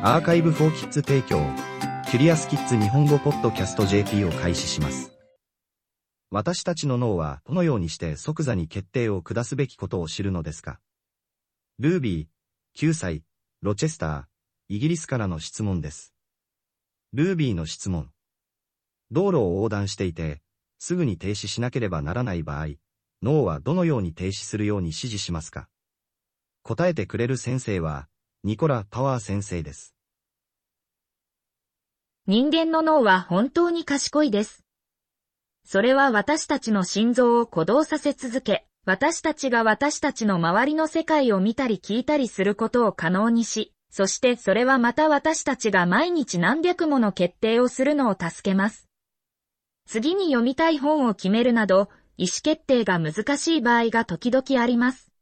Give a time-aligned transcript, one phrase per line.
[0.00, 1.44] アーカイブフォーキッズ提供、
[2.08, 5.10] キュリアスキッズ日本語ポッドキャスト JP を開始します。
[6.30, 10.78] 私たちの脳はどのようにして即座に決定を下すべきことを知るのですか
[11.80, 13.24] ルービー、9歳、
[13.60, 14.24] ロチェスター、
[14.68, 16.14] イギリスからの質問です。
[17.12, 18.08] ルービーの質問。
[19.10, 20.42] 道路を横断していて、
[20.78, 22.74] すぐに停止しなければならない場合、
[23.20, 25.68] 脳はどのように停止するように指示しますか？
[26.62, 28.06] 答えてくれる先生は、
[28.48, 29.94] ニコラ・パワー先生です。
[32.26, 34.64] 人間の脳は本当に賢いです。
[35.66, 48.88] それは私たちの心臓を鼓動させ続け、私たちが私たちの周りの世界を見たり聞いたりすることを可能にし、そしてそれはまた私たちが毎日何百もの決定をするのを助けます。
[49.86, 55.12] 次に読みたい本を決めるなど、意思決定が難しい場合が時々あります。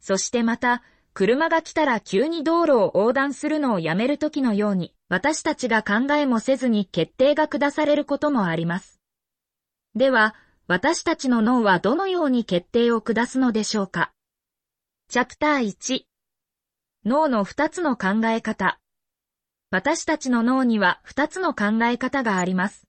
[0.00, 0.82] そしてまた、
[1.12, 9.00] 車が来たら急に道路を横断するのをやめる時のように、私たちが考えもせずに決定が下されることもあります。
[9.94, 10.36] では、
[10.68, 14.12] 私たちの脳はどのように決定を下すのでしょうか？
[15.08, 16.02] チャプター1
[17.04, 18.78] 脳の2つの考え方
[19.72, 22.86] 私たちの脳には2つの考え方があります。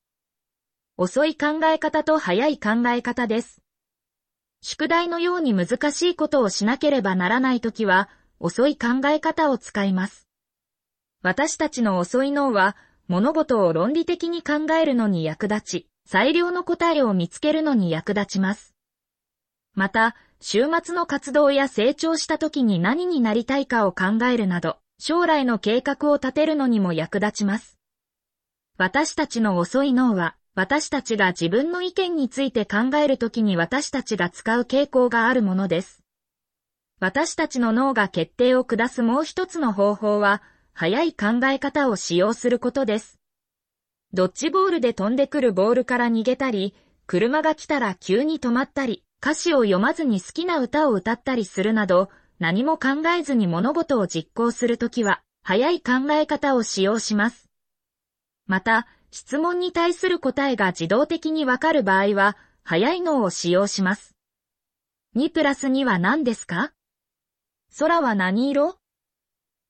[0.97, 3.60] 遅い考え方と早い考え方です。
[4.61, 8.09] 宿題のように難しいことをしなければならないときは、
[8.39, 10.27] 遅い考え方を使います。
[11.23, 12.75] 私たちの遅い脳は、
[13.07, 18.75] 物事を論理的に考えるのに役立ち、最良の答えを見つけるのに役立ちます。
[19.73, 27.77] また、週末の活動や成長した時に何になりたいかを考えるなど、将来の計画を立てるのにも役立ちます。
[28.77, 36.03] 私たちの遅い脳は、私たちが自分の意見について考えるときに私たちが使う傾向があるものです。
[36.99, 43.17] 私たちの脳が決定を下すもう一つの方法は、早い考え方を使用することです。
[44.13, 46.75] ドッジボールで飛んでくるボールから逃げたり、
[47.07, 57.49] 車が来たら急に止まったり、歌詞を読まずに好きな歌を歌ったりするなど、何も考えずに物事を実行するときは、早い考え方を使用します。
[58.47, 64.15] また、質問に対する答えが自動的にわかる場合は、早い脳を使用します。
[65.17, 66.71] 2プラス2は何ですか？
[67.77, 68.77] 空は何色？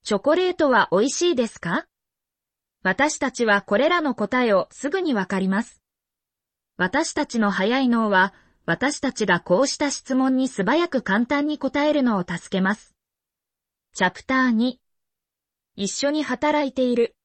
[0.03, 1.87] チョコレートは美味しいですか？
[2.83, 5.81] 私たちはこれらの答えをすぐにわかります。
[6.77, 8.35] 私たちの早い脳は、
[8.67, 12.93] 私たちがこうした質問に素早く簡単に答えるのを助けます。
[13.95, 14.75] チャプター2
[15.75, 17.15] 一緒に働いている。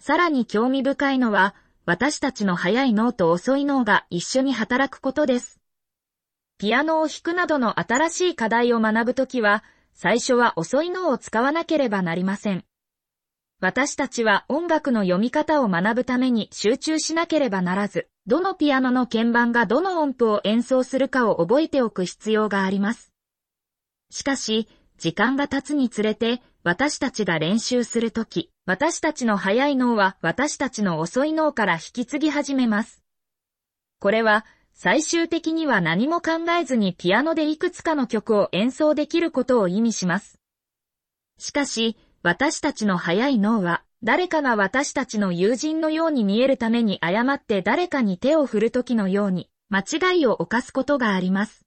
[0.00, 1.54] さらに興味深いのは、
[1.84, 5.60] 私たちの早い脳と遅い脳が一緒に働くことです。
[6.58, 9.64] ピアノを弾くなどの新しい課題を学ぶときは、
[9.94, 12.64] 最初は遅い脳を使わなければなりません。
[13.60, 23.12] 私たちは音楽の読み方を学ぶために集中しなければならず、どのピアノの鍵盤がどの音符を演奏するかを覚えておく必要があります。
[24.10, 33.02] しかし、時間が経つにつれて、私たちが練習するとき、私たちの早い脳は私たちの遅い脳から引き継ぎ始めます。
[34.00, 40.38] これは、最終的には何も考えずにピアノでいくつかの曲を演奏できることを意味します。
[41.38, 51.64] しかし、私たちの早い脳は、誰かが私たちの友人のように見えるために誤って誰かに手を振るときのように、間違いを犯すことがあります。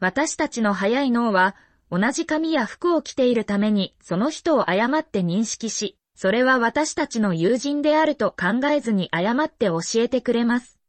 [0.00, 1.56] 私たちの早い脳は、
[1.96, 10.80] 同じ髪や服を着ているために、その人を誤って認識し、それは私たちの友人であると考えずに誤って教えてくれます。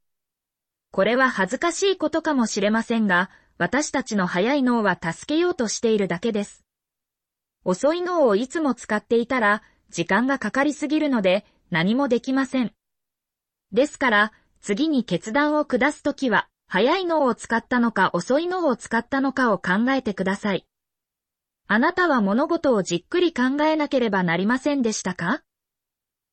[0.89, 3.29] これは恥ずかしいことかもしれませんが、
[3.59, 6.65] 私たちの早い脳は助けようとしているだけです。
[7.63, 9.61] 遅い脳をいつも使っていたら、
[9.91, 12.73] 時間がかかりすぎるので、何もできません。
[13.71, 20.65] ですから、次に決断を下すときは、早い脳を使ったのか遅い脳を使ったのかを考えてください。
[21.67, 25.41] あなたは物事をじっくり考えなければなりませんでしたか？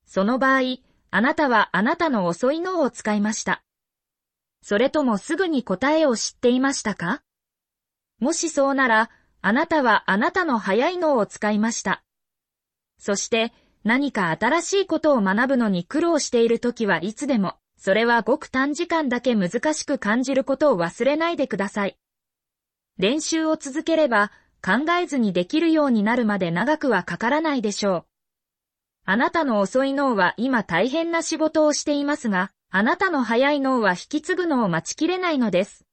[0.05, 0.77] その場合、
[1.11, 3.63] あなたはあなたの遅い脳を使いました。
[4.61, 7.23] それともすぐに答えを知っていましたか？
[8.21, 12.05] もしそうなら、あなたはあなたの早い脳を使いました。
[12.99, 21.97] そして、何か新しいことを学ぶのに苦労しているときはいつでも、それはごく短時間だけ難しく感じることを忘れないでください。
[22.99, 24.31] 練習を続ければ、
[24.65, 28.05] 考えずにできるようになるまで長くはかからないでしょう。
[29.05, 35.85] あなたの遅い脳は今大変な仕事をしていますが、あなたの早い脳は引き継ぐのを待ちきれないのです。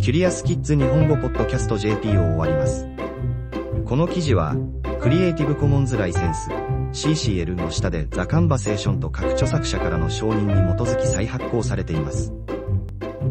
[0.00, 2.86] キュリアスキッズ日本語ポッドキャスト JP を終わります。
[3.86, 4.56] この記事は、
[5.00, 6.50] クリエイティブコモンズライセンス
[6.94, 12.32] CCL の下でザ・カンバセーションと各著作者からの承認に基づき再発行されています。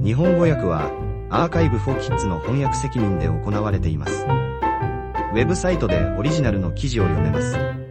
[0.04, 0.92] 日本語訳は、
[1.30, 4.26] アーカイブ・フォー・キッズの翻訳責任で行われています。
[4.26, 7.82] ウェブサイトでオリジナルの記事を読めます。